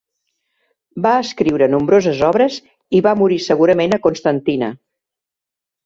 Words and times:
Va 1.05 1.11
escriure 1.25 1.67
nombroses 1.75 2.23
obres 2.29 2.59
i 3.01 3.05
va 3.09 3.15
morir 3.23 3.41
segurament 3.51 3.97
a 4.01 4.05
Constantina. 4.11 4.77